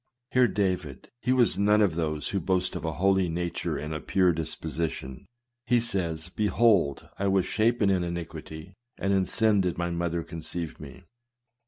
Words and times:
Hear 0.31 0.47
David: 0.47 1.11
he 1.21 1.31
was 1.31 1.59
none 1.59 1.79
of 1.79 1.93
those 1.93 2.29
who 2.29 2.39
boast 2.39 2.75
of 2.75 2.83
a 2.83 2.93
holy 2.93 3.29
nature 3.29 3.77
and 3.77 3.93
a 3.93 3.99
pure 3.99 4.33
disposition. 4.33 5.27
He 5.67 5.79
says," 5.79 6.27
Behold, 6.35 7.07
I 7.19 7.27
was 7.27 7.45
shapen 7.45 7.91
in 7.91 8.03
iniquity; 8.03 8.73
and 8.97 9.13
in 9.13 9.25
sin 9.25 9.61
did 9.61 9.77
my 9.77 9.91
mother 9.91 10.23
conceive 10.23 10.79
me." 10.79 11.03